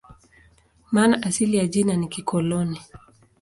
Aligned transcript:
Maana 0.91 1.23
asili 1.23 1.57
ya 1.57 1.67
jina 1.67 1.95
ni 1.95 2.07
"koloni". 2.07 2.79